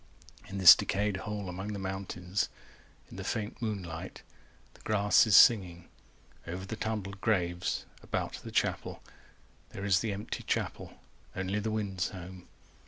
In 0.47 0.57
this 0.57 0.73
decayed 0.75 1.15
hole 1.15 1.47
among 1.47 1.73
the 1.73 1.77
mountains 1.77 2.49
385 3.09 3.11
In 3.11 3.17
the 3.17 3.23
faint 3.23 3.61
moonlight, 3.61 4.23
the 4.73 4.81
grass 4.81 5.27
is 5.27 5.35
singing 5.37 5.89
Over 6.47 6.65
the 6.65 6.75
tumbled 6.75 7.21
graves, 7.21 7.85
about 8.01 8.39
the 8.43 8.49
chapel 8.49 9.03
There 9.69 9.85
is 9.85 9.99
the 9.99 10.11
empty 10.11 10.41
chapel, 10.41 10.93
only 11.35 11.59
the 11.59 11.69
wind's 11.69 12.09
home. 12.09 12.47